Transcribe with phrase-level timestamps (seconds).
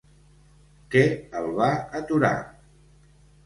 [0.95, 1.03] Què
[1.41, 1.69] el va
[2.03, 2.35] aturar?